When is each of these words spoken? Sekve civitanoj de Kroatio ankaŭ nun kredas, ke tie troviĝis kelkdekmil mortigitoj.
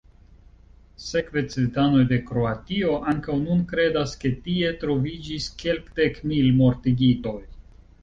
Sekve 1.07 1.43
civitanoj 1.55 2.01
de 2.13 2.19
Kroatio 2.31 2.97
ankaŭ 3.13 3.37
nun 3.43 3.63
kredas, 3.75 4.17
ke 4.25 4.35
tie 4.49 4.75
troviĝis 4.83 5.49
kelkdekmil 5.63 6.53
mortigitoj. 6.61 7.41